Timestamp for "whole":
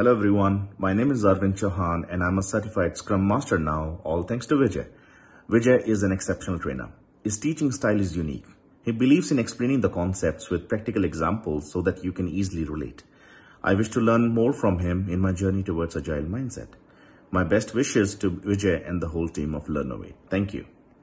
19.08-19.28